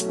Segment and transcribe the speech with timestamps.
[0.00, 0.10] Hej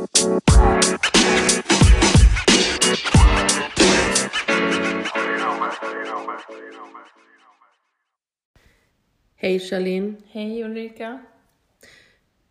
[9.60, 10.16] Charlene.
[10.28, 11.26] Hej Ulrika.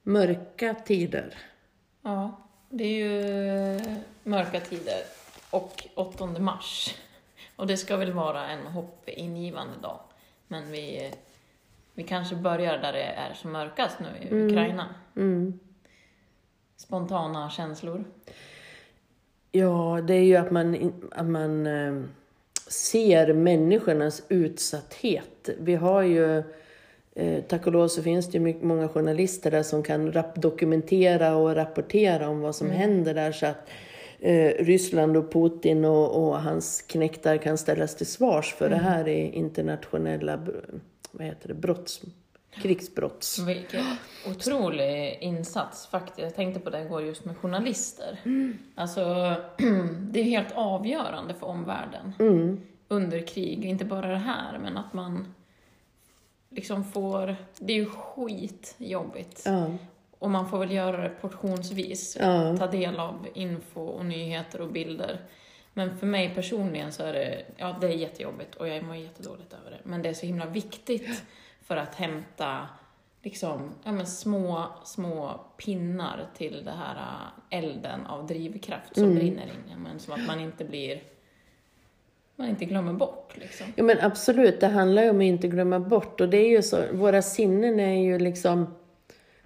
[0.02, 1.34] Mörka tider.
[2.02, 3.80] Ja, det är ju
[4.22, 5.02] mörka tider
[5.50, 6.94] och 8 mars.
[7.56, 10.00] Och det ska väl vara en hoppingivande dag.
[10.48, 11.12] Men vi,
[11.94, 14.94] vi kanske börjar där det är som mörkast nu i Ukraina.
[15.16, 15.60] Mm.
[16.78, 18.04] Spontana känslor.
[19.52, 22.02] Ja, det är ju att man, att man eh,
[22.66, 25.48] ser människornas utsatthet.
[25.58, 26.42] Vi har ju,
[27.14, 31.54] eh, tack och lov så finns det ju många journalister där som kan dokumentera och
[31.54, 33.68] rapportera om vad som händer där så att
[34.20, 39.08] eh, Ryssland och Putin och, och hans knektar kan ställas till svars för det här
[39.08, 40.46] i internationella
[41.10, 42.02] vad heter det, brotts,
[42.62, 43.38] krigsbrotts...
[43.38, 43.84] Vilken
[44.26, 46.18] otrolig insats faktiskt.
[46.18, 48.18] Jag tänkte på det igår just med journalister.
[48.74, 49.34] Alltså,
[50.00, 52.60] det är helt avgörande för omvärlden Mm.
[52.88, 53.64] under krig.
[53.64, 55.34] Inte bara det här, men att man
[56.50, 57.36] liksom får...
[57.58, 59.42] Det är ju skitjobbigt.
[59.46, 59.70] Ja,
[60.18, 62.16] Och man får väl göra det portionsvis.
[62.20, 62.56] Ja.
[62.56, 65.20] Ta del av info och nyheter och bilder.
[65.72, 69.52] Men för mig personligen så är det, ja det är jättejobbigt och jag mår jättedåligt
[69.52, 69.78] över det.
[69.82, 71.22] Men det är så himla viktigt
[71.68, 72.68] för att hämta
[73.22, 76.96] liksom, ja men små, små pinnar till det här
[77.50, 79.76] äh, elden av drivkraft som brinner inne.
[79.76, 81.02] Men som att man inte blir,
[82.36, 83.66] man inte glömmer bort liksom.
[83.76, 86.20] Ja men absolut, det handlar ju om att inte glömma bort.
[86.20, 88.74] Och det är ju så, våra sinnen är ju liksom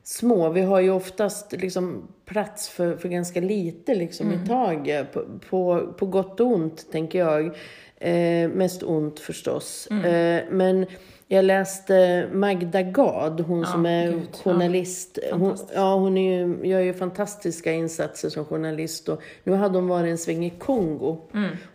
[0.03, 0.49] små.
[0.49, 5.13] Vi har ju oftast liksom plats för, för ganska lite liksom i taget.
[5.13, 7.57] På, på, på gott och ont, tänker jag.
[7.97, 9.87] Eh, mest ont förstås.
[9.87, 10.87] Eh, men
[11.33, 14.39] jag läste Magda Gad, hon som är gud, ja.
[14.39, 15.19] journalist.
[15.31, 15.73] Hon, Fantastisk.
[15.75, 19.09] ja, hon är ju, gör ju fantastiska insatser som journalist.
[19.09, 21.19] Och nu hade hon varit en sväng i Kongo.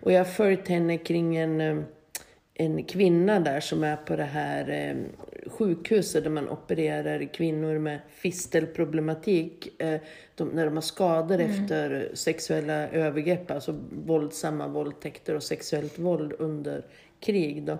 [0.01, 1.77] Och jag har följt henne kring en, eh,
[2.53, 4.95] en kvinna där som är på det här eh,
[5.49, 9.81] sjukhuset där man opererar kvinnor med fistelproblematik.
[9.81, 9.99] Eh,
[10.35, 16.85] de, när de har skador efter sexuella övergrepp, alltså våldsamma våldtäkter och sexuellt våld under
[17.19, 17.63] krig.
[17.63, 17.73] Då.
[17.73, 17.79] Eh,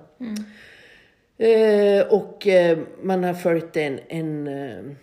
[2.10, 4.96] och eh, man har följt en, en eh,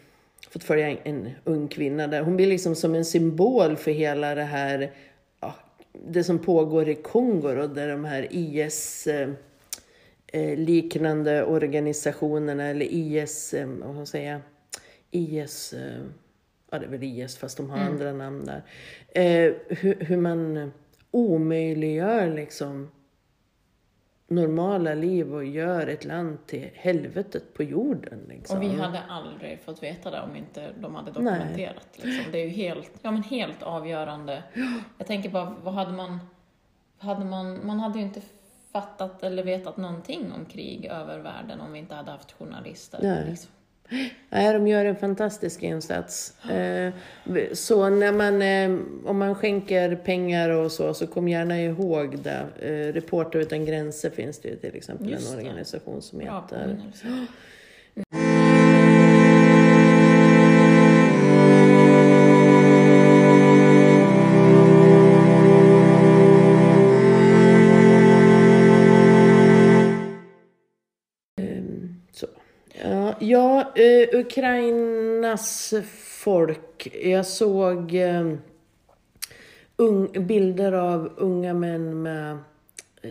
[0.54, 2.22] fått följa en, en ung kvinna där.
[2.22, 4.92] Hon blir liksom som en symbol för hela det här,
[5.40, 5.54] ja,
[5.92, 9.28] det som pågår i Kongo då, där de här IS eh,
[10.26, 14.40] eh, liknande organisationerna eller IS, eh, vad ska man säga,
[15.10, 16.02] IS, eh,
[16.70, 18.62] ja det är väl IS fast de har andra namn där.
[19.08, 20.72] Eh, hur, hur man
[21.10, 22.90] omöjliggör liksom
[24.28, 28.20] normala liv och gör ett land till helvetet på jorden.
[28.28, 28.56] Liksom.
[28.56, 31.88] Och vi hade aldrig fått veta det om inte de hade dokumenterat.
[31.92, 32.32] Liksom.
[32.32, 34.42] Det är ju helt, ja, men helt avgörande.
[34.98, 36.18] Jag tänker bara, vad hade man...
[36.98, 38.20] Hade man, man hade ju inte
[38.72, 43.24] fattat eller vetat någonting om krig över världen om vi inte hade haft journalister.
[43.28, 43.50] Liksom.
[44.30, 46.34] Nej, de gör en fantastisk insats.
[46.50, 46.92] Eh,
[47.52, 52.46] Så när man, eh, om man skänker pengar och så, så kom gärna ihåg det.
[52.60, 56.76] Eh, Reporter utan gränser finns det ju till exempel Just en organisation som heter.
[73.18, 76.88] Ja, eh, Ukrainas folk.
[77.02, 78.34] Jag såg eh,
[79.76, 82.38] ung, bilder av unga män med,
[83.02, 83.10] eh,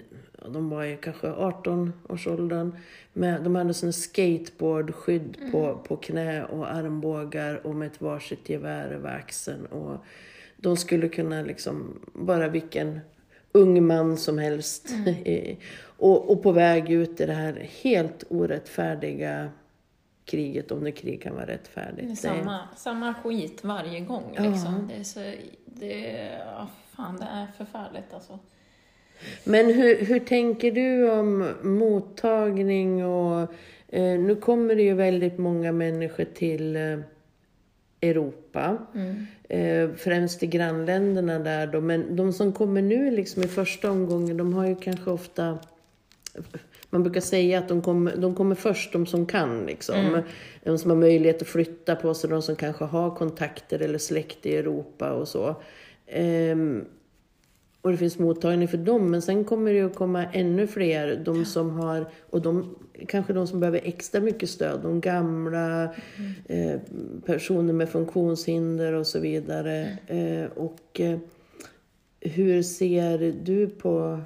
[0.53, 2.71] de var ju kanske 18-årsåldern,
[3.13, 8.91] med, de hade sån skateboardskydd på, på knä och armbågar och med ett varsitt gevär
[8.91, 9.65] över axeln.
[9.65, 9.97] Och
[10.57, 12.99] de skulle kunna liksom, bara vilken
[13.51, 14.89] ung man som helst.
[15.25, 15.57] i-
[15.97, 19.49] och, och på väg ut i det här helt orättfärdiga
[20.25, 22.07] kriget, om nu krig kan vara rättfärdigt.
[22.07, 24.35] Det är samma, samma skit varje gång.
[24.39, 24.87] Liksom.
[24.87, 25.19] Det är så...
[25.65, 28.39] Det, ja, fan, det är förfärligt alltså.
[29.43, 33.53] Men hur, hur tänker du om mottagning och...
[33.87, 36.99] Eh, nu kommer det ju väldigt många människor till eh,
[38.01, 38.77] Europa.
[39.49, 41.81] Eh, främst till grannländerna där då.
[41.81, 45.59] Men de som kommer nu liksom i första omgången, de har ju kanske ofta...
[46.93, 49.65] Man brukar säga att de kommer, de kommer först, de som kan.
[49.65, 50.21] Liksom.
[50.63, 54.45] De som har möjlighet att flytta på sig, de som kanske har kontakter eller släkt
[54.45, 55.55] i Europa och så.
[56.07, 56.85] Ehm,
[57.81, 61.45] och det finns mottagning för dem, men sen kommer det att komma ännu fler, de
[61.45, 62.75] som har, och de,
[63.07, 65.83] kanske de som behöver extra mycket stöd, de gamla,
[66.45, 66.79] eh,
[67.25, 69.97] personer med funktionshinder och så vidare.
[70.07, 71.19] Eh, och eh,
[72.19, 74.21] hur ser du på...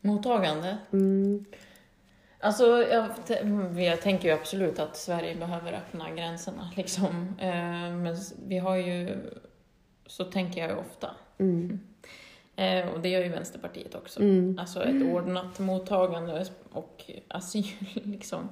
[0.00, 0.78] Mottagande?
[0.92, 1.44] Mm,
[2.44, 3.08] Alltså, jag,
[3.76, 7.36] jag tänker ju absolut att Sverige behöver öppna gränserna, liksom.
[7.40, 9.16] Eh, Men vi har ju...
[10.06, 11.10] Så tänker jag ju ofta.
[11.38, 11.80] mm,
[12.56, 14.20] Eh, Och det gör ju Vänsterpartiet också.
[14.20, 14.58] mm.
[14.58, 18.48] Alltså ett ordnat mottagande och asyl, liksom.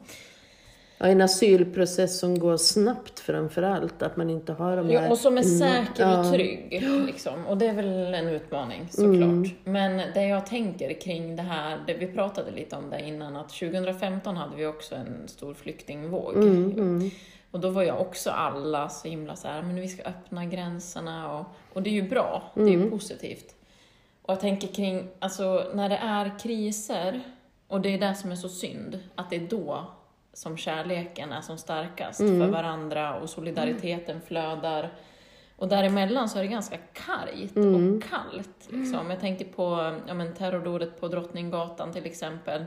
[1.03, 4.93] Ja, en asylprocess som går snabbt framför allt, att man inte har de här...
[4.95, 6.83] Ja, och som är Mm, säker och trygg.
[7.07, 7.47] Liksom.
[7.47, 9.23] Och det är väl en utmaning såklart.
[9.23, 9.51] Mm.
[9.65, 13.49] Men det jag tänker kring det här, det vi pratade lite om det innan, att
[13.49, 16.37] 2015 hade vi också en stor flyktingvåg.
[16.37, 17.11] Mm, mm,
[17.51, 21.39] Och då var jag också alla så himla så här, men vi ska öppna gränserna
[21.39, 22.91] och, och det är ju bra, det är ju Mm.
[22.91, 23.55] positivt.
[24.23, 27.21] Och jag tänker kring, alltså när det är kriser,
[27.69, 29.87] och det är det som är så synd, att det är då
[30.33, 32.41] som kärleken är som starkast Mm.
[32.41, 34.93] för varandra och solidariteten flödar.
[35.57, 37.97] Och däremellan så är det ganska kargt Mm.
[37.97, 38.69] och kallt.
[38.69, 39.11] Liksom.
[39.11, 42.65] Jag tänker på ja, men terrordådet på Drottninggatan till exempel.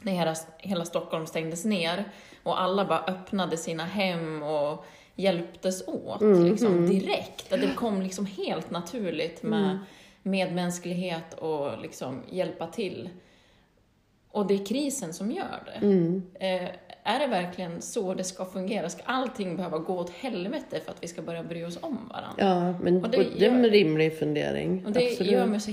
[0.00, 2.04] När hela, hela Stockholm stängdes ner
[2.42, 4.84] och alla bara öppnade sina hem och
[5.14, 6.86] hjälptes åt Mm, liksom, mm.
[6.90, 7.52] direkt.
[7.52, 9.78] Att det kom liksom helt naturligt med Mm.
[10.22, 13.08] medmänsklighet och liksom hjälpa till.
[14.30, 15.86] Och det är krisen som gör det.
[15.86, 16.22] mm.
[16.34, 16.68] Eh,
[17.04, 18.88] är det verkligen så det ska fungera?
[18.88, 22.34] Ska allting behöva gå åt helvete för att vi ska börja bry oss om varandra?
[22.38, 24.86] Ja, men Och det det, det är en rimlig fundering.
[24.86, 25.32] Och det Absolut.
[25.32, 25.72] gör mig så,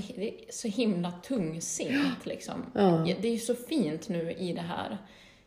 [0.50, 2.26] så himla tungsint.
[2.26, 2.66] Liksom.
[2.74, 3.06] Ja.
[3.20, 4.98] Det är ju så fint nu i det här.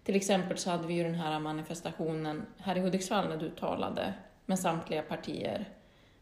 [0.03, 4.13] Till exempel så hade vi ju den här manifestationen här i Hudiksvall när du talade
[4.45, 5.69] med samtliga partier.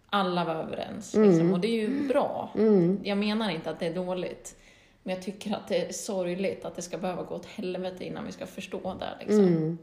[0.09, 1.15] Alla var överens.
[1.15, 1.53] Liksom.
[1.53, 2.51] Och det är ju bra.
[2.55, 2.99] Mm.
[3.03, 4.55] Jag menar inte att det är dåligt.
[5.03, 8.25] Men jag tycker att det är sorgligt att det ska behöva gå åt helvete innan
[8.25, 9.25] vi ska förstå det.
[9.25, 9.43] Liksom.
[9.47, 9.77] Mm.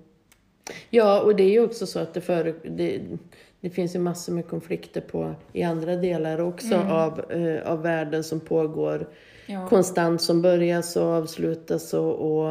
[0.91, 3.01] Ja, och det är ju också så att det, för, det,
[3.61, 6.91] det finns ju massor med konflikter på, i andra delar också Mm.
[6.93, 9.09] av, eh, av världen som pågår
[9.47, 9.69] Ja.
[9.69, 11.95] konstant, som börjas och avslutas.
[11.95, 12.49] Och, och,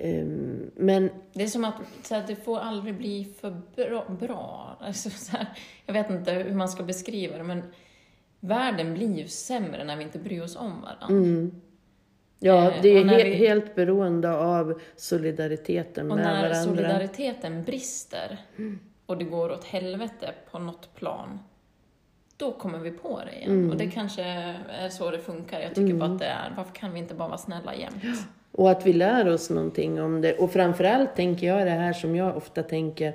[0.00, 4.04] ehm, men Det är som att så här, det får aldrig bli för bra.
[4.20, 4.76] bra.
[4.80, 5.46] Alltså, så här,
[5.86, 7.62] jag vet inte hur man ska beskriva det, men
[8.40, 11.06] världen blir ju sämre när vi inte bryr oss om varandra.
[11.08, 11.60] mm,
[12.38, 16.36] ja, Eh, det är och när he, vi- helt beroende av solidariteten Och med när
[16.42, 16.62] varandra.
[16.62, 18.38] solidariteten brister
[19.06, 21.38] och det går åt helvete på något plan,
[22.36, 23.50] då kommer vi på det igen.
[23.50, 23.70] Mm.
[23.70, 25.60] Och det kanske är så det funkar.
[25.60, 28.02] Jag tycker bara att det är, varför kan vi inte bara vara snälla jämt?
[28.52, 30.32] Och att vi lär oss någonting om det.
[30.38, 33.14] Och framförallt tänker jag det här som jag ofta tänker.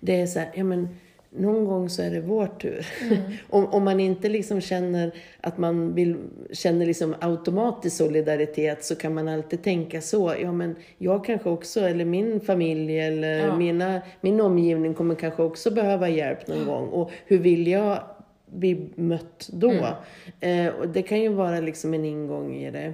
[0.00, 0.88] Det är så här, ja men
[1.36, 2.86] någon gång så är det vår tur.
[3.50, 6.16] om, om man inte liksom känner att man vill,
[6.52, 10.34] känner liksom automatisk solidaritet så kan man alltid tänka så.
[10.42, 13.56] Ja men jag kanske också, eller min familj eller Ja.
[13.56, 16.88] mina, min omgivning kommer kanske också behöva hjälp någon gång.
[16.88, 17.98] Och hur vill jag
[18.46, 19.72] bli mött då?
[20.40, 22.92] Eh, och det kan ju vara liksom en ingång i det.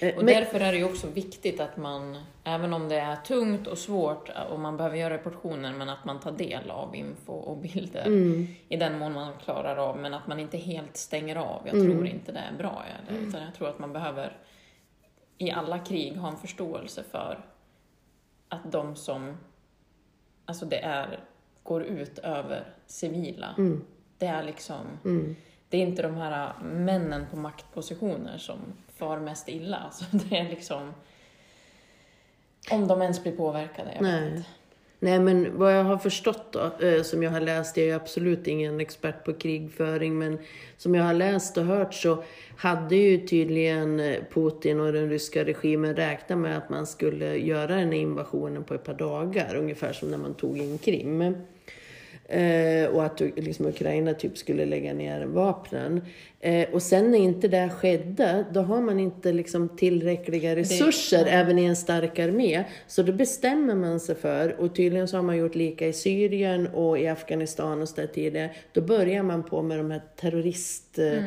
[0.00, 3.16] Eh, Och men- därför är det ju också viktigt att man, även om det är
[3.16, 7.32] tungt och svårt och man behöver göra portioner, men att man tar del av info
[7.32, 8.46] och bilder Mm.
[8.68, 11.62] i den mån man klarar av, men att man inte helt stänger av.
[11.66, 11.86] Jag Mm.
[11.92, 12.82] tror inte det är bra.
[13.08, 14.36] Eller, utan jag tror att man behöver
[15.38, 17.44] i alla krig ha en förståelse för
[18.48, 19.36] att de som,
[20.44, 21.20] alltså det är,
[21.62, 23.54] går ut över civila.
[23.58, 23.84] Mm.
[24.18, 25.36] Det är liksom, Mm.
[25.68, 28.58] det är inte de här männen på maktpositioner som
[28.98, 29.76] far mest illa.
[29.76, 30.94] Alltså det är liksom...
[32.70, 34.42] Om de ens blir påverkade, jag Nej.
[34.98, 38.46] Nej, men vad jag har förstått då, eh, som jag har läst, jag är absolut
[38.46, 40.38] ingen expert på krigföring, men
[40.76, 42.24] som jag har läst och hört så
[42.56, 47.92] hade ju tydligen Putin och den ryska regimen räknat med att man skulle göra den
[47.92, 51.36] här invasionen på ett par dagar, ungefär som när man tog in Krim.
[52.28, 56.04] Eh, och att liksom, Ukraina typ skulle lägga ner vapnen.
[56.40, 61.34] Eh, och sen när inte det skedde, då har man inte liksom tillräckliga resurser nej.
[61.34, 62.64] även i en stark armé.
[62.86, 66.66] Så då bestämmer man sig för, och tydligen så har man gjort lika i Syrien
[66.66, 68.50] och i Afghanistan och så där tidigare.
[68.72, 70.98] Då börjar man på med de här terrorist...
[70.98, 71.22] eh,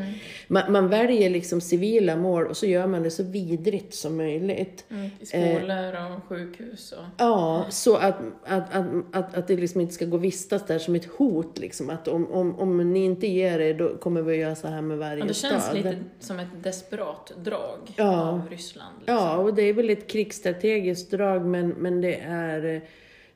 [0.48, 4.86] Man, man väljer liksom civila mål och så gör man det så vidrigt som möjligt.
[4.89, 7.06] Mm, I skolor och sjukhus och...
[7.18, 10.96] Ja, så att, att, att, att, att det liksom inte ska gå vistas där som
[10.96, 11.60] ett hot.
[11.60, 11.89] Liksom.
[11.89, 14.82] Att om, om, om ni inte ger er, då kommer vi att göra så här
[14.82, 15.75] med varje Ja, det känns stad.
[15.75, 18.30] lite som ett desperat drag Ja.
[18.30, 18.96] av Ryssland.
[19.00, 19.16] Liksom.
[19.16, 22.63] Ja, och det är väl ett krigsstrategiskt drag, men, men det är...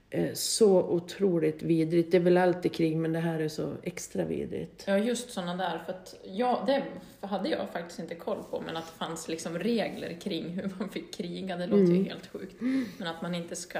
[0.09, 2.11] eh, så otroligt vidrigt.
[2.11, 4.83] Det är väl alltid krig, men det här är så extra vidrigt.
[4.87, 5.81] Ja, just sådana där.
[5.85, 6.83] För att, ja, det
[7.27, 10.89] hade jag faktiskt inte koll på, men att det fanns liksom regler kring hur man
[10.89, 12.55] fick kriga, det låter ju helt sjukt.
[12.97, 13.79] Men att man inte ska,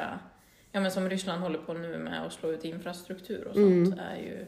[0.72, 4.18] ja men som Ryssland håller på nu med att slå ut infrastruktur och sånt, är
[4.18, 4.46] ju,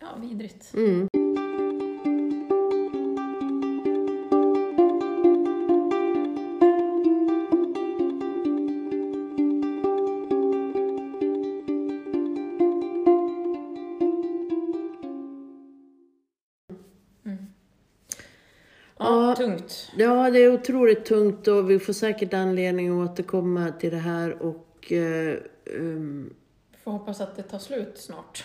[0.00, 0.74] ja, vidrigt.
[0.74, 1.08] Mm.
[19.40, 19.92] Tungt.
[19.96, 24.42] Ja, det är otroligt tungt och vi får säkert anledning att återkomma till det här
[24.42, 25.38] och eh,
[25.76, 26.34] ehm,
[26.84, 28.44] Får hoppas att det tar slut snart.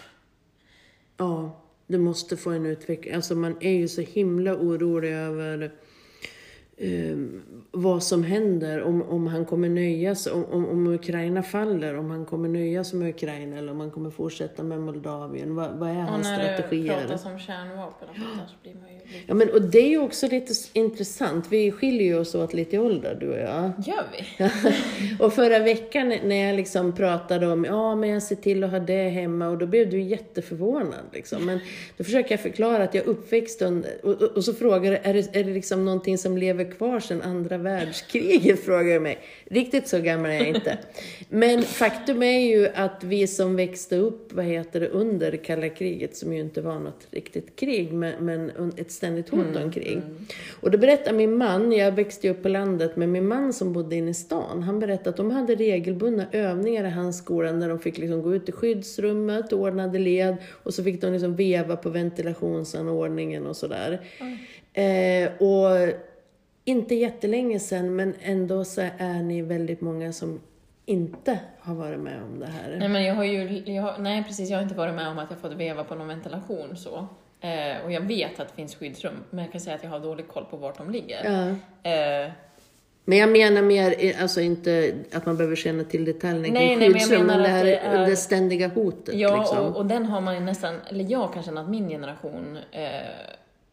[1.18, 3.14] ja, det måste få en utveckling.
[3.14, 5.72] Alltså man är ju så himla orolig över
[6.78, 7.42] ehm,
[7.72, 12.10] vad som händer, om, om han kommer nöja sig, om, om, om Ukraina faller, om
[12.10, 15.56] han kommer nöja sig med Ukraina eller om han kommer fortsätta med Moldavien.
[15.56, 16.98] Vad, vad är Och hans när det strategier?
[16.98, 19.24] pratas om kärnvapen och sånt så blir man ju lite...
[19.28, 21.46] Ja, men, och det är ju också lite intressant.
[21.50, 23.72] Vi skiljer ju oss åt lite i ålder, du och jag.
[23.86, 24.50] Gör vi?
[25.24, 28.80] och förra veckan när jag liksom pratade om, ja men jag ser till att ha
[28.80, 31.46] det hemma och då blev du jätteförvånad liksom.
[31.46, 31.60] Men
[31.98, 35.14] då försöker jag förklara att jag uppväxt under, och, och, och så frågar du, är
[35.14, 38.60] det, är det liksom någonting som lever kvar sedan andra världskriget?
[38.66, 39.20] Frågar jag mig.
[39.46, 40.78] Riktigt så gammal är jag inte.
[41.30, 46.18] Men faktum är ju att vi som växte upp, vad heter det, under kalla kriget,
[46.18, 50.02] som ju inte var något riktigt krig, men, ett ständigt hot om krig.
[50.62, 53.96] Och då berättar min man, jag växte upp på landet, men min man som bodde
[53.96, 57.80] inne i stan, han berättade att de hade regelbundna övningar i hans skolan där de
[57.80, 61.90] fick liksom gå ut i skyddsrummet, ordnade led och så fick de liksom veva på
[61.90, 64.02] ventilationsanordningen och sådär.
[64.74, 65.90] Eh, och
[66.66, 70.42] inte jättelänge sedan, men ändå så är ni väldigt många som
[70.86, 72.76] inte har varit med om det här.
[72.80, 75.20] Nej, men jag har ju, jag har, nej precis, jag har inte varit med om
[75.20, 77.08] att jag fått veva på någon ventilation så.
[77.42, 80.00] Eh, och jag vet att det finns skyddsrum, men jag kan säga att jag har
[80.00, 81.24] dålig koll på vart de ligger.
[81.24, 81.48] Ja.
[81.92, 82.32] Eh,
[83.06, 86.94] Men jag menar mer, alltså inte att man behöver känna till detaljerna Nej, kring men
[86.94, 89.16] skyddsrum, men menar det här det är- det ständiga hotet.
[89.16, 89.58] ja, liksom.
[89.58, 92.82] och, och den har man ju nästan, eller jag kan känna att min generation eh,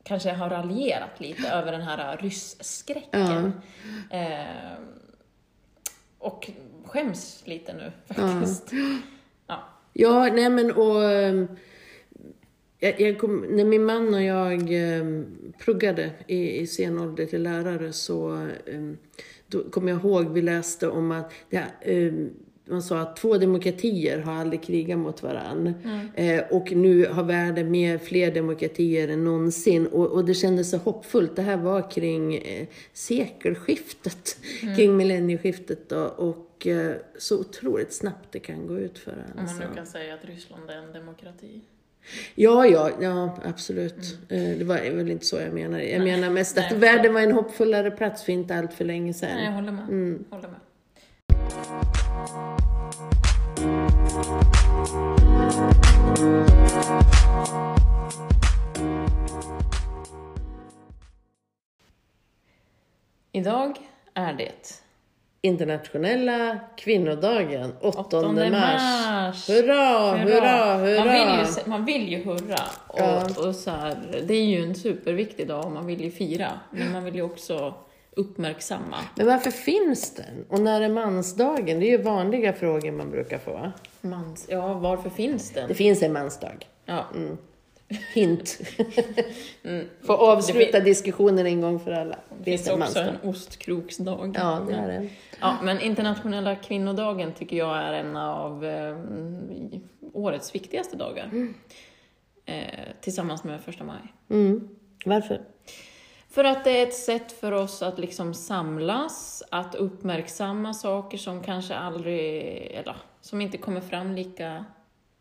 [0.02, 3.52] kanske har raljerat lite över den här rysskräcken.
[4.10, 4.72] Eh,
[6.18, 6.50] och
[6.84, 8.70] skäms lite nu faktiskt.
[9.46, 9.68] Ja.
[9.92, 11.04] Ja, nej men och...
[11.04, 11.48] ehm,
[12.78, 15.04] Jag, jag kom, när min man och jag eh,
[15.58, 18.92] pluggade i, i sen ålder till lärare så eh,
[19.46, 22.12] då kom jag ihåg vi läste om att det, eh,
[22.64, 25.74] man sa att två demokratier har aldrig krigat mot varann.
[26.14, 29.86] Eh, och nu har världen mer, fler demokratier än någonsin.
[29.86, 31.36] Och, och det kändes så hoppfullt.
[31.36, 34.36] Det här var kring eh, sekelskiftet,
[34.76, 35.88] kring millennieskiftet.
[35.88, 39.56] Då, och eh, så otroligt snabbt det kan gå ut för Om alltså.
[39.58, 41.60] man nu kan säga att Ryssland är en demokrati.
[42.34, 44.18] Ja, ja, ja absolut.
[44.28, 45.84] Eh, Det var väl inte så jag menade.
[45.90, 49.14] Jag menar mest att Nej, världen var en hoppfullare plats för inte allt för länge
[49.14, 49.30] sedan.
[49.34, 49.88] Nej, jag håller med.
[49.88, 50.24] Mm.
[50.30, 50.58] Håller med.
[63.32, 63.78] Idag
[64.14, 64.82] är det
[65.44, 68.50] Internationella kvinnodagen, 8, 8 mars.
[68.50, 69.48] mars.
[69.48, 71.04] Hurra, hurra, hurra!
[71.04, 72.62] Man, vill ju, man vill ju hurra.
[72.86, 73.28] Och, Ja.
[73.48, 76.60] och så här, det är ju en superviktig dag och man vill ju fira.
[76.70, 77.74] Men man vill ju också
[78.16, 78.96] uppmärksamma.
[79.16, 80.44] Men varför finns den?
[80.48, 81.80] Och när är mansdagen?
[81.80, 83.72] Det är ju vanliga frågor man brukar få.
[84.00, 85.68] Mans, ja, varför finns den?
[85.68, 86.68] Det finns en mansdag.
[86.84, 87.06] Ja.
[88.14, 88.58] Hint.
[89.64, 89.86] Mm.
[90.02, 92.18] Få avsluta diskussionen en gång för alla.
[92.38, 94.36] Det finns en också en ostkroksdag.
[94.38, 95.08] Ja, det är det.
[95.40, 98.96] Ja, men internationella kvinnodagen tycker jag är en av eh,
[100.12, 101.30] årets viktigaste dagar.
[102.44, 102.64] Eh,
[103.00, 104.00] tillsammans med första maj.
[104.30, 104.68] Mm.
[105.04, 105.40] Varför?
[106.32, 111.42] För att det är ett sätt för oss att liksom samlas, att uppmärksamma saker som
[111.42, 112.42] kanske aldrig,
[112.74, 114.64] eller som inte kommer fram lika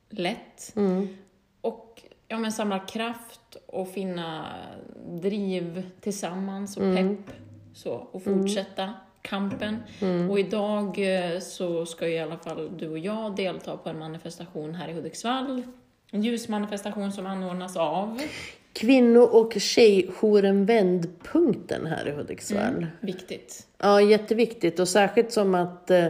[0.09, 0.73] lätt.
[0.75, 1.17] Mm.
[1.61, 4.45] Och ja, men samla kraft och finna
[5.09, 7.17] driv tillsammans och Mm.
[7.17, 7.35] pepp
[7.73, 9.77] så, och fortsätta kampen.
[10.01, 10.29] Mm.
[10.29, 13.99] Och idag eh, så ska ju i alla fall du och jag delta på en
[13.99, 15.63] manifestation här i Hudiksvall.
[16.11, 18.21] Ljusmanifestation som anordnas av,
[18.73, 22.87] Kvinno och tjejjouren Vändpunkten här i Hudiksvall.
[22.99, 26.07] viktigt, Ja, jätteviktigt och särskilt som att eh,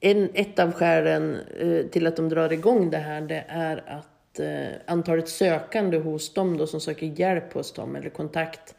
[0.00, 4.40] en, ett av skälen eh, till att de drar igång det här det är att
[4.40, 8.74] eh, antalet sökande hos dem då som söker hjälp hos dem eller kontakt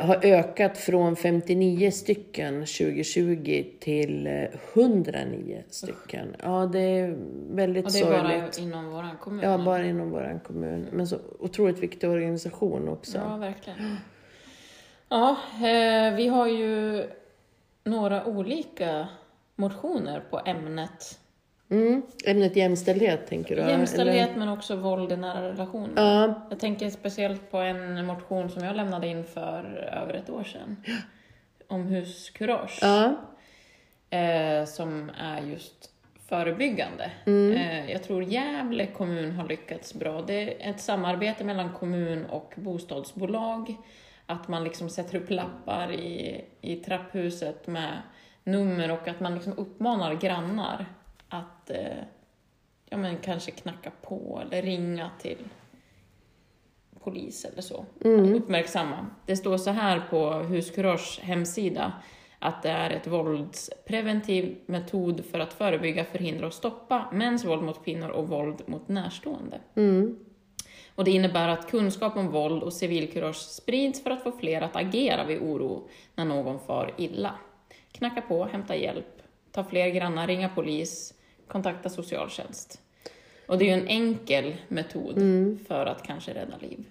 [0.00, 4.44] har ökat från 59 stycken 2020 till eh,
[4.74, 6.36] 109 stycken.
[6.42, 7.16] Ja, det är
[7.50, 8.58] väldigt Och det är bara sorgligt.
[8.58, 9.44] inom våran kommun.
[9.50, 10.86] Ja, bara inom vår kommun.
[10.92, 13.18] Men så otroligt viktig organisation också.
[13.18, 13.96] Ja, verkligen.
[15.08, 17.04] Ja, eh, vi har ju
[17.84, 19.08] några olika
[19.56, 21.18] motioner på ämnet
[21.70, 22.02] Mm.
[22.26, 23.62] Ämnet jämställdhet tänker du?
[23.62, 24.38] jämställdhet eller?
[24.38, 25.90] men också våld i nära relationer.
[25.96, 30.44] Ja, Jag tänker speciellt på en motion som jag lämnade in för över ett år
[30.44, 30.76] sedan.
[31.68, 32.78] Om huskurage.
[32.82, 33.14] ja.
[34.10, 35.90] Eh, som är just
[36.28, 37.10] förebyggande.
[37.26, 37.52] Mm.
[37.56, 40.22] Eh, jag tror Gävle kommun har lyckats bra.
[40.22, 43.76] Det är ett samarbete mellan kommun och bostadsbolag.
[44.26, 47.92] Att man liksom sätter upp lappar i, i trapphuset med
[48.44, 50.86] nummer och att man liksom uppmanar grannar
[51.28, 51.98] att eh,
[52.90, 55.38] ja, men kanske knacka på eller ringa till
[57.04, 57.84] polis eller så.
[58.04, 58.34] Mm.
[58.34, 59.06] Uppmärksamma.
[59.26, 61.92] Det står så här på Huskurage hemsida
[62.38, 67.84] att det är ett våldspreventiv metod för att förebygga, förhindra och stoppa mäns våld mot
[67.84, 69.60] kvinnor och våld mot närstående.
[69.74, 70.18] Mm.
[70.94, 74.76] Och det innebär att kunskap om våld och civilkurage sprids för att få fler att
[74.76, 77.34] agera vid oro när någon far illa.
[77.92, 81.14] Knacka på, hämta hjälp, ta fler grannar, ringa polis,
[81.48, 82.80] kontakta socialtjänst.
[83.46, 85.18] Och det är ju en enkel metod
[85.68, 86.84] för att kanske rädda liv.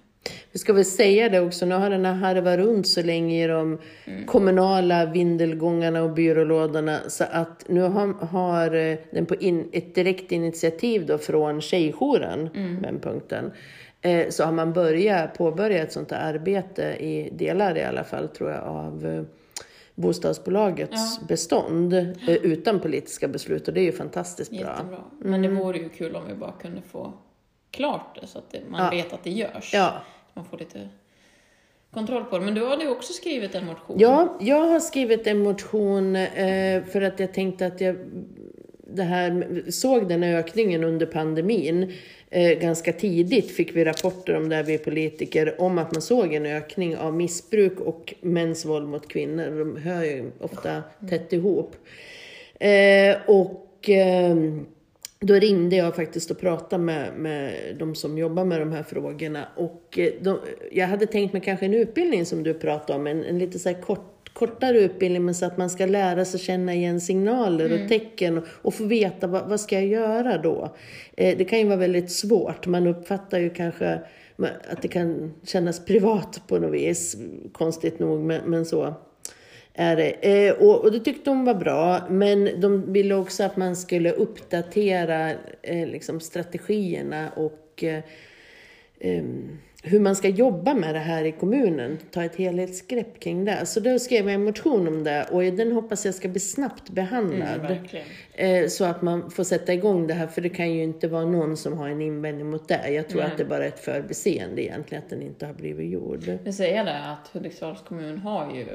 [0.51, 3.47] Vi ska väl säga det också, nu har den här harvat runt så länge i
[3.47, 3.79] de
[4.25, 10.31] kommunala vindelgångarna och byrålådorna så att nu har, har eh, den på in, ett direkt
[10.31, 12.49] initiativ då från Tjejjouren,
[12.81, 13.51] den punkten,
[14.01, 18.27] eh, så har man börjat, påbörjat ett sånt här arbete i delar i alla fall
[18.27, 19.25] tror jag av
[19.95, 24.59] bostadsbolagets bestånd eh, utan politiska beslut och det är ju fantastiskt bra.
[24.59, 25.03] Jättebra.
[25.19, 27.13] Men det vore ju kul om vi bara kunde få
[27.71, 28.89] klart det så att det, man Ja.
[29.03, 29.73] vet att det görs.
[29.73, 29.93] Ja.
[30.33, 30.89] Man får lite
[31.91, 32.45] kontroll på det.
[32.45, 33.99] Men du hade ju också skrivit en motion.
[33.99, 37.95] Ja, jag har skrivit en motion eh, för att jag tänkte att jag
[38.87, 41.93] det här, såg den här ökningen under pandemin.
[42.35, 46.33] Eh, ganska tidigt fick vi rapporter om det här, vi politiker, om att man såg
[46.33, 49.59] en ökning av missbruk och mäns våld mot kvinnor.
[49.59, 51.75] De hör ju ofta tätt ihop.
[52.59, 54.65] Eh, och ehm,
[55.19, 59.47] då ringde jag faktiskt och pratade med, med de som jobbar med de här frågorna.
[59.55, 60.39] Och eh, de,
[60.71, 63.69] jag hade tänkt mig kanske en utbildning som du pratade om, en, en lite så
[63.69, 67.89] här kort, kortare utbildning, men så att man ska lära sig känna igen signaler och
[67.89, 70.75] tecken och, och få veta vad, vad ska jag göra då.
[71.17, 73.99] Eh, det kan ju vara väldigt svårt, man uppfattar ju kanske
[74.69, 77.17] att det kan kännas privat på något vis,
[77.51, 78.93] konstigt nog, men, men så
[79.73, 80.09] är det.
[80.09, 84.11] Eh, och, och det tyckte de var bra, men de ville också att man skulle
[84.11, 88.03] uppdatera eh, liksom strategierna och eh,
[88.99, 91.97] em, hur man ska jobba med det här i kommunen.
[92.11, 93.65] Ta ett helhetsgrepp kring det.
[93.65, 96.89] Så då skrev jag en motion om det och den hoppas jag ska bli snabbt
[96.89, 97.65] behandlad.
[97.65, 98.63] Mm.
[98.63, 101.25] Eh, Så att man får sätta igång det här, för det kan ju inte vara
[101.25, 102.89] någon som har en invändning mot det.
[102.89, 103.31] Jag tror Nej.
[103.31, 106.23] att det bara är ett förbiseende egentligen, att den inte har blivit gjord.
[106.43, 108.65] Jag säger det att Hudiksvalls kommun har ju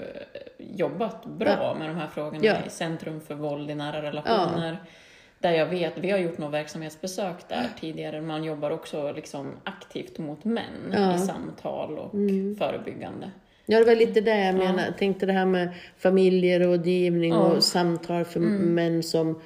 [0.58, 2.56] jobbat bra med de här frågorna Ja.
[2.66, 4.76] i Centrum för våld i nära relationer.
[5.42, 10.18] Där jag vet, vi har gjort några verksamhetsbesök där tidigare, man jobbar också liksom aktivt
[10.18, 11.14] mot män Ja.
[11.14, 12.10] i samtal och
[12.58, 13.30] förebyggande.
[13.66, 14.84] Ja, det var lite det jag menade.
[14.86, 17.38] Jag tänkte det här med familjerådgivning Ja.
[17.38, 19.40] och samtal för män som,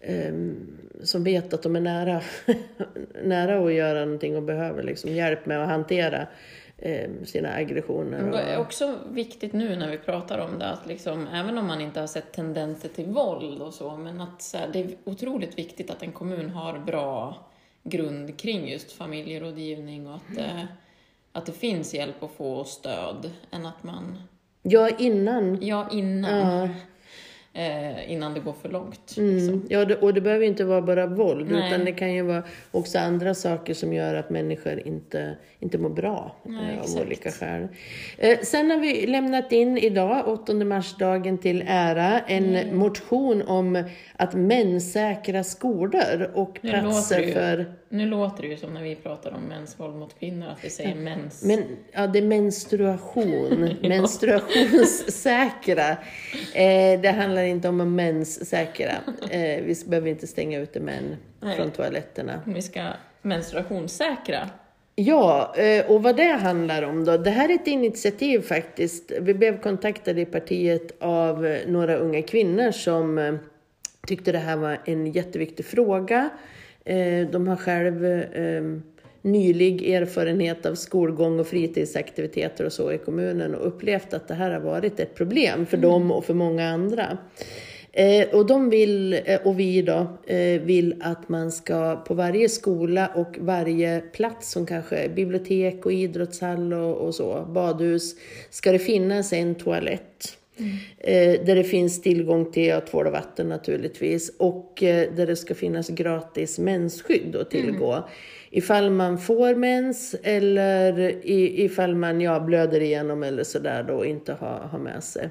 [0.00, 0.56] ehm,
[1.02, 2.20] som vet att de är nära,
[3.24, 6.26] nära att göra någonting och behöver liksom hjälp med att hantera
[7.24, 8.18] sina aggressioner.
[8.18, 11.58] Men det är Och, också viktigt nu när vi pratar om det att liksom, även
[11.58, 14.78] om man inte har sett tendenser till våld och så, men att så här, det
[14.78, 17.36] är otroligt viktigt att en kommun har bra
[17.82, 20.64] grund kring just familjerådgivning och att, eh,
[21.32, 24.18] att det finns hjälp att få och stöd än att man,
[24.62, 25.58] ja, innan.
[25.62, 26.68] ja innan, Ja.
[27.52, 29.14] Eh, innan det går för långt.
[29.18, 29.36] Mm.
[29.36, 29.62] Liksom.
[29.68, 31.68] Ja, det, och det behöver inte vara bara våld, Nej.
[31.68, 35.90] utan det kan ju vara också andra saker som gör att människor inte, inte mår
[35.90, 37.68] bra Nej, eh, av olika skäl.
[38.18, 42.76] Eh, sen har vi lämnat in idag, 8 mars-dagen till ära, en Mm.
[42.78, 43.84] motion om
[44.20, 47.74] att menssäkra skolor och Nu platser ju- för...
[47.88, 50.70] Nu låter det ju som när vi pratar om mäns våld mot kvinnor, att vi
[50.70, 51.44] säger mens.
[51.44, 53.70] Men, ja, det är menstruation.
[53.82, 55.90] Menstruationssäkra.
[56.54, 58.92] Eh, det handlar inte om att menssäkra.
[59.30, 61.56] Eh, vi behöver inte stänga ute män Nej.
[61.56, 62.40] från toaletterna.
[62.46, 62.86] vi ska
[63.22, 64.48] menstruationssäkra.
[64.94, 67.16] Ja, eh, och vad det handlar om då?
[67.16, 69.12] Det här är ett initiativ faktiskt.
[69.20, 73.34] Vi blev kontaktade i partiet av eh, några unga kvinnor som eh,
[74.08, 76.30] tyckte det här var en jätteviktig fråga.
[76.84, 78.62] Eh, De har själv eh,
[79.22, 84.50] nylig erfarenhet av skolgång och fritidsaktiviteter och så i kommunen och upplevt att det här
[84.50, 87.18] har varit ett problem för dem och för många andra.
[87.92, 92.48] Eh, och de vill, eh, och vi då, eh, vill att man ska på varje
[92.48, 98.14] skola och varje plats som kanske är bibliotek och idrottshall och, och så, badhus,
[98.50, 100.37] ska det finnas en toalett.
[100.98, 105.36] Eh, där det finns tillgång till ja, tvål och vatten naturligtvis och eh, där det
[105.36, 108.08] ska finnas gratis mensskydd att tillgå.
[108.50, 114.32] Ifall man får mens eller ifall man ja, blöder igenom eller sådär då och inte
[114.32, 115.30] har, har med sig.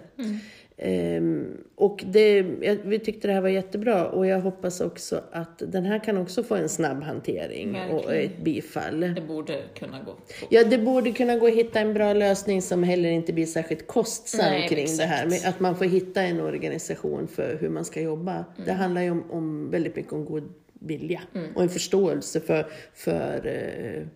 [0.79, 5.61] Ehm, och det, jag, vi tyckte det här var jättebra och jag hoppas också att
[5.67, 8.25] den här kan också få en snabb hantering och Verkligen.
[8.25, 8.99] ett bifall.
[8.99, 10.15] Det borde kunna gå.
[10.49, 13.87] Ja, det borde kunna gå att hitta en bra lösning som heller inte blir särskilt
[13.87, 14.99] kostsam Nej, kring exakt.
[14.99, 15.25] det här.
[15.25, 18.45] Men att man får hitta en organisation för hur man ska jobba.
[18.65, 21.21] Det handlar ju om, om väldigt mycket om god vilja
[21.55, 24.07] och en förståelse för, för eh,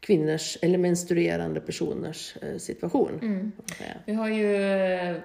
[0.00, 3.52] kvinnors eller menstruerande personers eh, situation.
[3.78, 3.94] säga.
[4.06, 5.16] Vi har ju, eh,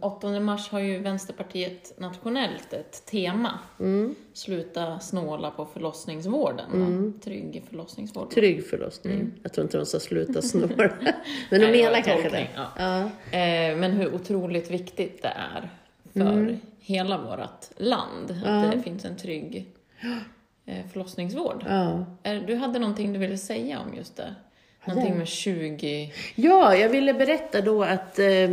[0.00, 3.58] 8 mars har ju Vänsterpartiet nationellt ett tema.
[4.32, 6.70] Sluta snåla på förlossningsvården.
[6.72, 7.12] va?
[7.24, 8.30] Trygg förlossningsvård.
[8.30, 9.32] Trygg förlossning.
[9.42, 10.90] Jag tror inte de sa sluta snåla.
[11.50, 12.48] Men de menar en kanske det.
[12.56, 12.72] ja.
[12.78, 13.00] Ja.
[13.38, 15.70] Eh, Men hur otroligt viktigt det är
[16.12, 18.40] för hela vårt land.
[18.44, 19.66] Att det finns en trygg
[20.02, 20.16] eh,
[20.92, 21.64] förlossningsvård.
[21.68, 22.04] Ja.
[22.46, 24.34] Du hade någonting du ville säga om just det?
[24.84, 26.12] Någonting med 20...
[26.34, 28.50] Ja, jag ville berätta då att eh,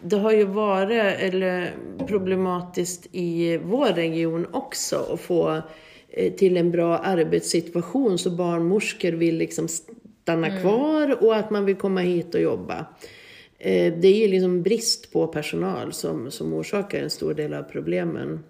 [0.00, 1.74] det har ju varit eller,
[2.06, 5.62] problematiskt i vår region också att få
[6.08, 11.76] eh, till en bra arbetssituation så barnmorskor vill liksom stanna kvar och att man vill
[11.76, 12.86] komma hit och jobba.
[13.58, 17.62] Eh, det är ju liksom brist på personal som, som orsakar en stor del av
[17.62, 18.44] problemen.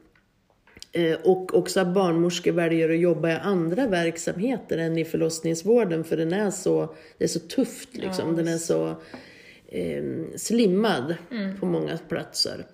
[0.93, 6.17] Eh, Och också att barnmorskor väljer att jobba i andra verksamheter än i förlossningsvården för
[6.17, 8.29] den är så, det är så tufft liksom.
[8.29, 8.89] Ja, den är så
[9.69, 10.05] eh,
[10.37, 11.15] slimmad
[11.61, 12.67] på många platser.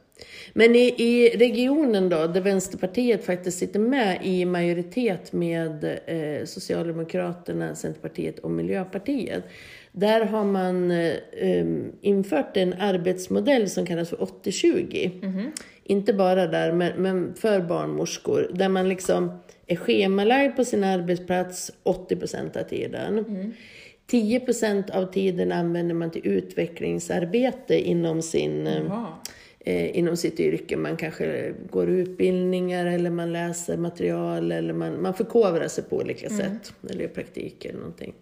[0.53, 7.75] Men i, i regionen då, där Vänsterpartiet faktiskt sitter med i majoritet med eh, Socialdemokraterna,
[7.75, 9.45] Centerpartiet och Miljöpartiet.
[9.93, 15.51] Där har man eh, em, infört en arbetsmodell som kallas för 80-20.
[15.91, 18.51] Inte bara där, men, men för barnmorskor.
[18.55, 23.25] Där man liksom är schemalagd på sin arbetsplats 80% av tiden.
[24.11, 28.67] 10% av tiden använder man till utvecklingsarbete inom sin
[29.61, 30.77] eh, inom sitt yrke.
[30.77, 36.29] Man kanske går utbildningar eller man läser material eller man, man förkovrar sig på olika
[36.29, 36.73] sätt.
[36.91, 38.15] Eller gör praktik eller någonting.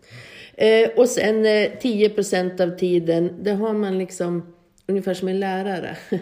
[0.54, 4.54] Eh, och sen eh, 10% av tiden, det har man liksom
[4.86, 5.96] ungefär som en lärare.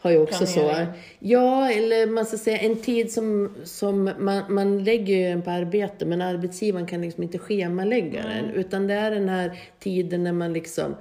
[0.00, 0.60] har ju också så.
[0.60, 0.88] Planering.
[1.18, 5.50] Ja, eller man ska säga en tid som, som man, man lägger ju en på
[5.50, 8.50] arbete men arbetsgivaren kan liksom inte schemalägga den.
[8.50, 10.96] Utan det är den här tiden när man liksom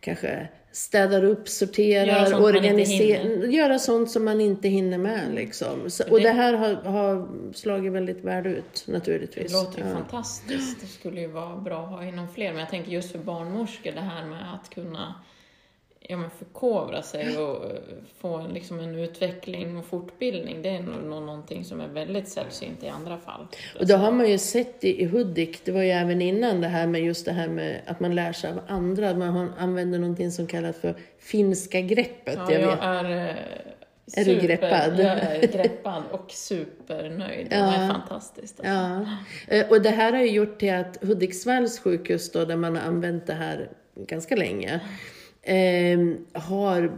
[0.00, 5.90] kanske städar upp, sorterar, organiserar, göra sånt som man inte hinner med liksom.
[5.90, 9.52] Så, och det- det här har, har slagit väldigt väl ut naturligtvis.
[9.52, 9.94] Det låter ju Ja.
[9.96, 10.80] fantastiskt.
[10.80, 12.50] Det skulle ju vara bra att ha inom fler.
[12.50, 15.14] Men jag tänker just för barnmorskor, det här med att kunna
[16.08, 17.70] ja, men förkovra sig och eh,
[18.20, 20.62] få en, liksom en utveckling och fortbildning.
[20.62, 23.46] Det är nog någonting som är väldigt sällsynt i andra fall.
[23.80, 26.68] Och det har man ju sett i, i Hudik, det var ju även innan det
[26.68, 29.14] här med just det här med att man lär sig av andra.
[29.14, 32.38] Man har, använder någonting som kallas för finska greppet.
[32.48, 33.04] Ja, jag jag är,
[34.14, 35.00] eh, Är du greppad?
[35.00, 37.46] Jag är greppad och supernöjd.
[37.50, 38.60] Det var fantastiskt.
[38.60, 38.72] Alltså.
[38.72, 39.56] Ja.
[39.56, 42.82] Eh, Och det här har ju gjort till att Hudiksvalls sjukhus då, där man har
[42.82, 44.80] använt det här ganska länge,
[45.42, 45.98] eh,
[46.42, 46.92] har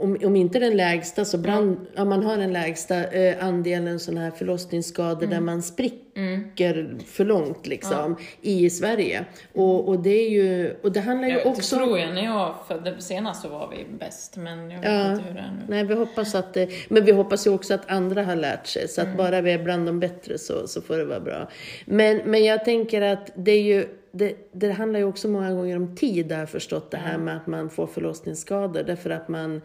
[0.00, 4.20] om, om inte den lägsta så bland, ja, man har den lägsta eh, andelen sådana
[4.20, 9.24] här förlossningsskador där man spricker för långt liksom i Sverige.
[9.54, 12.54] Och, och det är ju, och det handlar ju Jag också tror jag, när jag
[12.68, 15.12] födde senast så var vi bäst, men jag vet Ja.
[15.12, 15.62] inte hur det är nu.
[15.68, 18.88] Nej, vi hoppas att det, men vi hoppas ju också att andra har lärt sig.
[18.88, 21.48] Så att bara vi är bland de bättre så, så får det vara bra.
[21.84, 25.76] Men, men jag tänker att det är ju, det, det handlar ju också många gånger
[25.76, 28.82] om tid, har jag förstått, det här med att man får förlossningsskador.
[28.82, 29.62] Därför att man,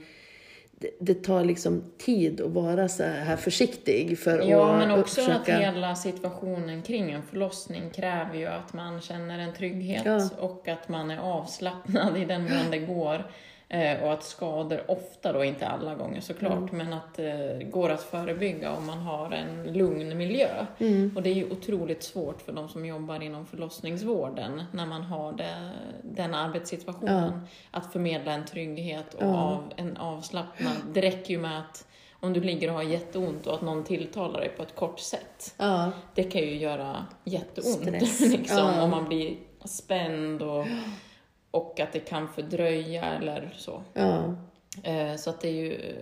[0.71, 5.21] det, det tar liksom tid att vara så här försiktig för Ja, att men också
[5.21, 5.55] försöka...
[5.57, 10.29] att hela situationen kring en förlossning kräver ju att man känner en trygghet Ja.
[10.39, 13.25] och att man är avslappnad i den mån det går.
[13.73, 17.89] Eh, och att skador ofta då, inte alla gånger såklart, men att det eh, går
[17.89, 20.65] att förebygga om man har en lugn miljö.
[20.77, 21.11] Mm.
[21.15, 25.33] Och det är ju otroligt svårt för de som jobbar inom förlossningsvården när man har
[25.33, 25.71] det,
[26.03, 27.41] den arbetssituationen.
[27.71, 29.35] Att förmedla en trygghet och Ja.
[29.37, 30.73] av, en avslappnad.
[30.93, 31.87] Det räcker ju med att
[32.19, 35.55] om du ligger och har jätteont och att någon tilltalar dig på ett kort sätt.
[35.57, 35.91] Ja.
[36.15, 38.19] Det kan ju göra jätteont Stress.
[38.31, 38.81] liksom, Ja.
[38.83, 40.65] om man blir spänd och,
[41.53, 43.81] och att det kan fördröja eller så.
[43.93, 44.35] Ja.
[44.83, 45.95] Eh, Så att det är ju,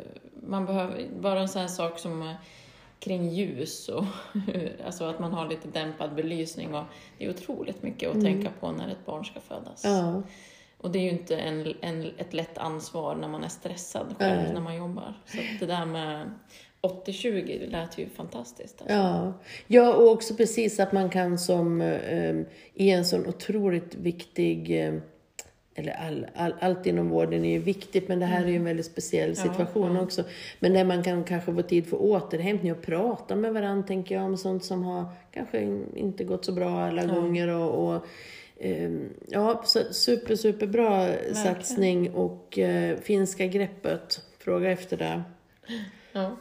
[0.47, 2.33] man behöver, bara en sån här sak som eh,
[2.99, 4.05] kring ljus och
[4.85, 6.83] alltså att man har lite dämpad belysning och
[7.17, 9.85] det är otroligt mycket att tänka på när ett barn ska födas.
[9.85, 9.97] Mm.
[9.97, 10.21] Ja.
[10.77, 14.41] Och det är ju inte en, en, ett lätt ansvar när man är stressad själv
[14.43, 14.53] Nej.
[14.53, 15.13] när man jobbar.
[15.25, 16.31] Så det där med
[16.81, 18.81] 80-20 det lät ju fantastiskt.
[18.81, 18.95] Alltså.
[18.95, 19.33] Ja.
[19.67, 22.35] ja, och också precis att man kan som eh,
[22.73, 24.93] i en sån otroligt viktig eh,
[25.75, 28.63] eller all, all, allt inom vården är ju viktigt, men det här är ju en
[28.63, 30.01] väldigt speciell situation ja.
[30.01, 30.23] också.
[30.59, 34.25] Men där man kan kanske få tid för återhämtning och prata med varandra, tänker jag,
[34.25, 35.61] om sånt som har kanske
[35.95, 37.47] inte gått så bra alla gånger.
[37.47, 38.05] Och, och,
[38.59, 44.21] ehm, ja, super, superbra satsning och eh, finska greppet.
[44.37, 45.21] Fråga efter det.
[46.11, 46.37] Ja.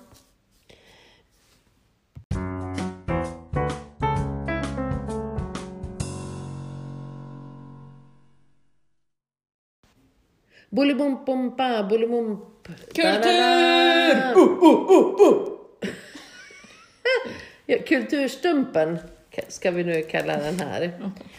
[10.71, 12.69] Bolibom-pompa, bolibomp.
[12.95, 13.31] Kultur!
[14.37, 15.37] Uh, uh, uh, uh.
[17.71, 19.01] ja, kulturstumpen
[19.49, 20.93] ska vi nu kalla den här.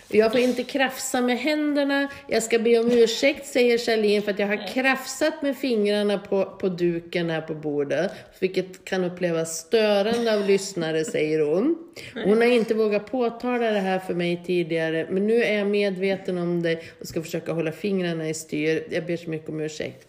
[0.08, 2.08] Jag får inte krafsa med händerna.
[2.28, 6.46] Jag ska be om ursäkt, säger Charlene, för att jag har krafsat med fingrarna på,
[6.46, 8.12] på duken här på bordet.
[8.40, 11.78] Vilket kan upplevas störande av lyssnare, säger hon.
[12.26, 16.38] Hon har inte vågat påtala det här för mig tidigare, men nu är jag medveten
[16.38, 18.84] om det och ska försöka hålla fingrarna i styr.
[18.90, 20.08] Jag ber så mycket om ursäkt.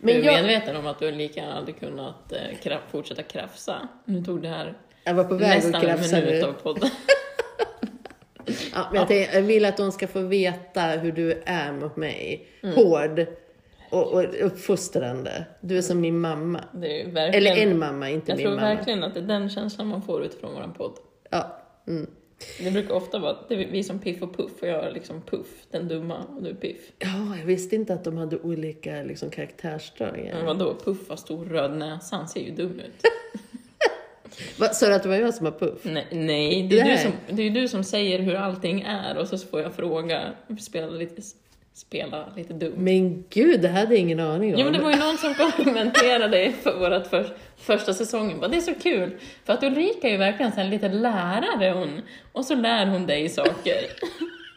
[0.00, 3.88] du är Men jag, medveten om att du lika gärna hade kunnat eh, fortsätta krafsa.
[4.04, 6.48] Nu tog det här jag var på väg att nästan en krafsa minut nu.
[6.48, 6.90] av podden.
[8.74, 11.96] Ja, men jag, tänkte, jag vill att hon ska få veta hur du är mot
[11.96, 12.48] mig.
[12.62, 12.74] Mm.
[12.74, 13.26] Hård
[13.90, 15.44] och, och uppfostrande.
[15.60, 16.64] Du är som min mamma.
[17.14, 18.74] Eller en mamma, inte Jag min tror mamma.
[18.74, 20.92] verkligen att det är den känslan man får utifrån vår podd.
[21.30, 21.60] Ja.
[21.88, 22.06] Mm.
[22.60, 25.22] Det brukar ofta vara det är vi som Piff och Puff och jag är liksom
[25.22, 26.80] Puff, den dumma, och du är Piff.
[26.98, 30.30] ja, jag visste inte att de hade olika liksom, karaktärsdrag.
[30.34, 33.02] Men vadå, Puff har stor röd näsa, han ser ju dum ut.
[34.72, 35.78] Sa du att det var jag som var puff?
[35.82, 36.96] Nej, nej det, är Nej.
[36.96, 40.20] du som, det är du som säger hur allting är och så får jag fråga,
[40.60, 41.22] spela lite,
[41.74, 42.72] spela lite dum.
[42.76, 44.60] Men gud, det hade jag ingen aning om.
[44.60, 48.56] Ja men det var ju någon som kommenterade för vårt för, första säsongen, bara, det
[48.56, 49.10] är så kul,
[49.44, 53.28] för att Ulrika är ju verkligen en liten lärare hon, och så lär hon dig
[53.28, 53.76] saker.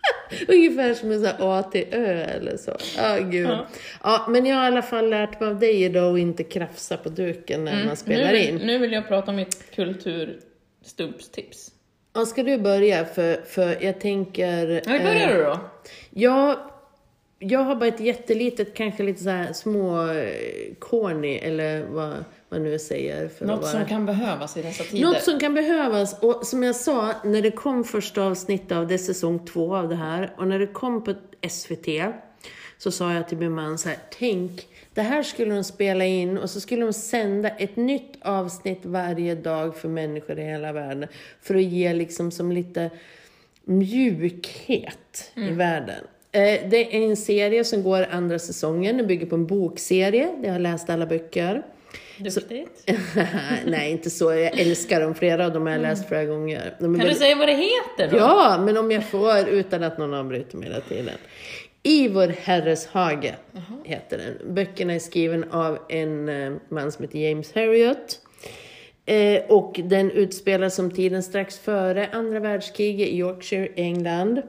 [0.47, 2.77] Ungefär som en sån här A till Ö eller så.
[2.97, 3.47] Ja, gud.
[3.49, 3.67] Ja.
[4.03, 4.25] Ja.
[4.29, 7.09] men jag har i alla fall lärt mig av dig idag att inte krafsa på
[7.09, 8.57] duken när man spelar nu, in.
[8.57, 11.71] vill- nu vill jag prata om mitt kulturstubbstips.
[12.15, 13.05] Ja, ska du börja?
[13.05, 14.81] För, för jag tänker...
[14.85, 15.59] Ja, börjar eh, du då?
[16.09, 16.69] Ja,
[17.49, 22.63] jag har bara ett jättelitet, kanske lite så här små eh, corny, eller vad man
[22.63, 23.27] nu säger.
[23.27, 23.71] För Något vara...
[23.71, 25.05] som kan behövas i dessa tider.
[25.07, 26.19] Något som kan behövas.
[26.19, 29.95] Och som jag sa, när det kom första avsnittet av det, säsong två av det
[29.95, 31.13] här, och när det kom på
[31.49, 31.87] SVT,
[32.77, 36.37] så sa jag till min man så här, tänk, det här skulle de spela in
[36.37, 41.09] och så skulle de sända ett nytt avsnitt varje dag för människor i hela världen.
[41.41, 42.89] För att ge liksom som lite
[43.63, 46.03] mjukhet i världen.
[46.35, 50.51] Eh, Det är en serie som går andra säsongen, den bygger på en bokserie, jag
[50.51, 51.63] har läst alla böcker.
[52.17, 52.91] Duktigt.
[53.65, 54.33] Nej, inte så.
[54.33, 55.15] Jag älskar dem.
[55.15, 56.75] Flera av dem har jag läst flera gånger.
[56.79, 58.17] Kan du väldigt- säga vad det heter då?
[58.17, 61.13] Ja, men om jag får utan att någon avbryter mig hela tiden.
[61.83, 63.35] I vår herres hage
[63.83, 64.53] heter den.
[64.55, 68.19] Böckerna är skriven av en eh, man som heter James Herriot.
[69.05, 74.41] Eh, och den utspelar som tiden strax före andra världskriget i Yorkshire, England.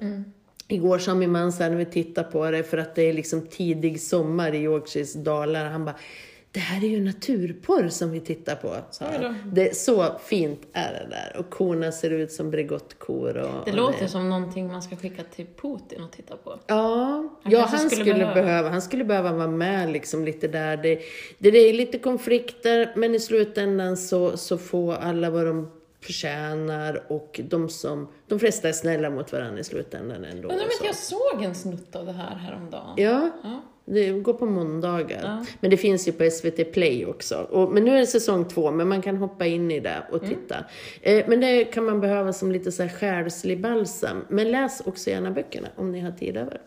[0.68, 3.12] Igår sa min man så här när vi tittade på det, för att det är
[3.12, 5.64] liksom tidig sommar i Yorkshires dalar.
[5.64, 5.96] Han bara,
[6.53, 9.35] det här är ju naturporr som vi tittar på, han.
[9.53, 11.40] Det är så fint är det där.
[11.40, 13.37] Och korna ser ut som Bregottkor.
[13.37, 16.59] Och, Det och låter som någonting man ska skicka till Putin och titta på.
[16.66, 18.35] Ja, Han ja han skulle skulle, behöva.
[18.35, 18.68] behöva.
[18.68, 20.77] han skulle behöva vara med liksom lite där.
[20.77, 21.00] Det,
[21.38, 25.70] det, det är lite konflikter, men i slutändan så, så får alla vad de
[26.04, 30.48] förtjänar och de, som, de flesta är snälla mot varandra i slutändan ändå.
[30.48, 30.84] Men vet, så.
[30.84, 32.94] jag såg en snutt av det här häromdagen.
[32.96, 33.60] Ja, Ja.
[33.84, 35.20] det går på måndagar.
[35.22, 35.44] Ja.
[35.60, 37.36] Men det finns ju på SVT Play också.
[37.36, 40.22] Och, men nu är det säsong två, men man kan hoppa in i det och
[40.24, 40.28] Mm.
[40.34, 40.56] titta.
[41.02, 44.24] Eh, men det kan man behöva som lite så här själslig balsam.
[44.28, 46.60] Men läs också gärna böckerna om ni har tid över.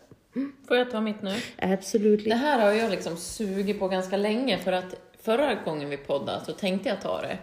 [0.68, 1.34] Får jag ta mitt nu?
[1.58, 2.24] Absolut.
[2.24, 6.44] Det här har jag liksom sugit på ganska länge för att förra gången vi poddade
[6.46, 7.38] så tänkte jag ta det.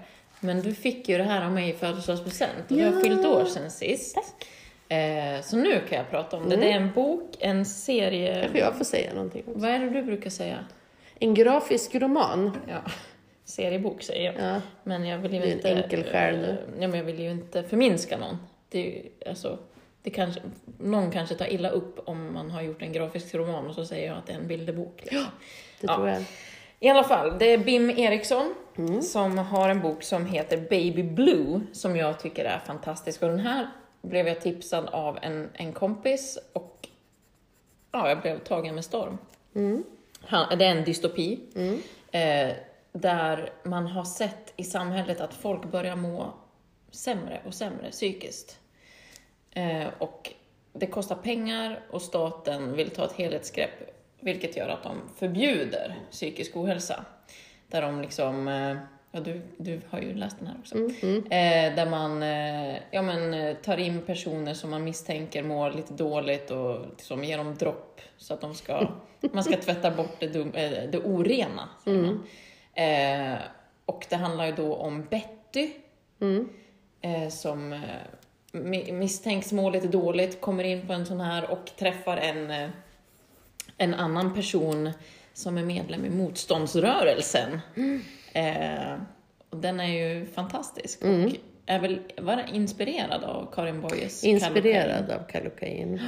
[0.46, 3.02] Men du fick ju det här av mig i födelsedagspresent och vi har Ja.
[3.02, 4.18] fyllt år sen sist.
[4.90, 6.56] Eh, så nu kan jag prata om det.
[6.56, 8.42] Det är en bok, en serie...
[8.42, 9.60] Kanske jag får säga någonting också.
[9.60, 10.58] Vad är det du brukar säga?
[11.20, 12.58] En grafisk roman.
[12.68, 12.82] Ja.
[13.46, 14.56] seriebok säger jag.
[14.56, 14.62] Ja.
[14.84, 15.70] Men jag vill ju är en inte...
[15.70, 16.50] enkel själ nu.
[16.50, 18.38] eh, Ja, men jag vill ju inte förminska någon.
[18.70, 19.58] Det är ju, alltså,
[20.04, 20.42] det kanske,
[20.80, 24.08] någon kanske tar illa upp om man har gjort en grafisk roman och så säger
[24.08, 25.00] jag att det är en bilderbok.
[25.02, 25.26] Liksom.
[25.82, 25.96] Det Ja.
[25.96, 26.24] tror jag.
[26.80, 29.02] I alla fall, det är Bim Eriksson Mm.
[29.02, 33.22] som har en bok som heter Baby Blue som jag tycker är fantastisk.
[33.24, 33.70] Och den här
[34.02, 36.88] blev jag tipsad av en, en kompis och
[37.92, 39.18] ja, jag blev tagen med storm.
[39.56, 39.84] Mm.
[40.22, 41.82] Han, det är en dystopi Mm.
[42.12, 42.56] eh,
[42.92, 46.34] där man har sett i samhället att folk börjar må
[46.92, 48.60] sämre och sämre psykiskt.
[49.52, 50.34] Eh, och
[50.74, 53.95] det kostar pengar och staten vill ta ett helhetsgrepp,
[54.26, 57.06] vilket gör att de förbjuder psykisk ohälsa.
[57.68, 58.76] Där de liksom, eh,
[59.12, 60.76] ja du, du har ju läst den här också.
[60.76, 60.92] Mm.
[61.02, 61.18] Mm.
[61.18, 65.94] Eh, där man eh, ja, men, eh, tar in personer som man misstänker mår lite
[65.94, 68.88] dåligt och liksom ger dem dropp så att de ska,
[69.34, 71.70] man ska tvätta bort det, dum, eh, det orena.
[72.74, 73.38] Eh,
[73.86, 75.70] och det handlar ju då om Betty
[76.22, 76.50] Mm.
[77.32, 77.74] som
[78.52, 82.70] mi- misstänks må lite dåligt, kommer in på en sån här och träffar en,
[83.78, 84.92] en annan person
[85.34, 87.60] som är medlem i motståndsrörelsen.
[88.34, 88.94] Eh,
[89.50, 91.36] och den är ju fantastisk och
[91.66, 96.02] är väl var inspirerad av Karin Boyes Inspirerad Kallocain, av Kallocain.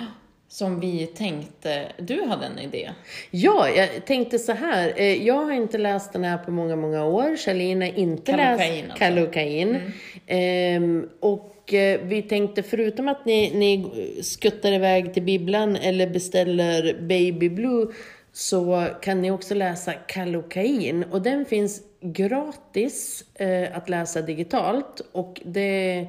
[0.49, 2.89] Som vi tänkte, du hade en idé.
[3.31, 4.93] Ja, jag tänkte så här.
[4.95, 7.37] eh, Jag har inte läst den här på många, många år.
[7.37, 8.97] Charlene har inte Kallocain läst alltså.
[9.05, 9.91] Kallocain.
[10.27, 13.85] Ehm, och eh, vi tänkte, förutom att ni, ni
[14.23, 17.87] skuttar iväg till bibblan eller beställer Baby Blue,
[18.33, 21.03] så kan ni också läsa Kallocain.
[21.03, 25.01] Och den finns gratis eh, att läsa digitalt.
[25.11, 26.07] Och det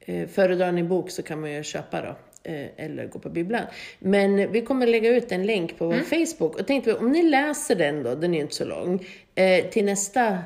[0.00, 2.16] eh, föredrar ni bok så kan man ju köpa då.
[2.42, 3.62] Eh, eller gå på bibblan.
[3.98, 6.60] Men vi kommer lägga ut en länk på vår Facebook.
[6.60, 10.38] Och tänkte om ni läser den då, den är inte så lång, eh, till nästa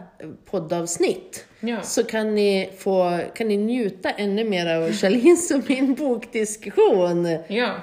[0.50, 1.46] poddavsnitt.
[1.60, 1.82] Ja.
[1.82, 7.38] Så kan ni, få, kan ni njuta ännu mer av Charlins och min bokdiskussion.
[7.48, 7.74] Ja,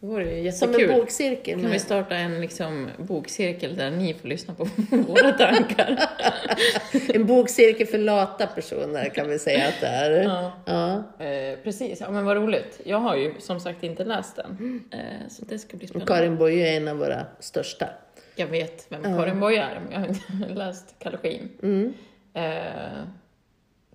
[0.00, 0.90] det vore ju Som jättekul.
[0.94, 1.60] en bokcirkel.
[1.60, 4.64] Kan vi starta en liksom, bokcirkel där ni får lyssna på
[4.96, 6.00] våra tankar?
[7.14, 10.10] En bokcirkel för lata personer kan vi säga att det är.
[10.22, 10.52] Ja.
[10.66, 11.24] Ja.
[11.24, 12.80] Eh, precis, ja men vad roligt.
[12.84, 14.82] Jag har ju som sagt inte läst den.
[14.92, 16.12] Eh, så det ska bli spännande.
[16.14, 17.88] Karin Boye är en av våra största.
[18.36, 21.48] Jag vet vem Karin Boye är, men jag har inte läst Kallocain.
[21.62, 21.92] Mm.
[22.34, 23.02] Eh,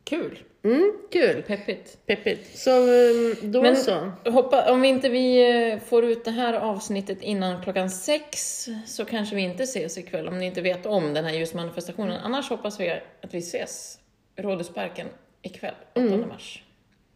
[0.03, 1.41] kul, Mm, kul.
[1.43, 1.97] peppigt.
[2.05, 2.57] Peppigt.
[2.59, 4.11] Så um, då Men- så.
[4.25, 9.35] Hoppa, om inte vi eh, får ut det här avsnittet innan klockan sex så kanske
[9.35, 12.19] vi inte ses ikväll om ni inte vet om den här ljusmanifestationen.
[12.23, 12.89] Annars hoppas vi
[13.23, 13.99] att vi ses
[14.37, 15.07] i Rådhusparken
[15.41, 16.63] ikväll, 8 mars.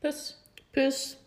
[0.01, 0.35] Puss!
[0.73, 1.17] Puss.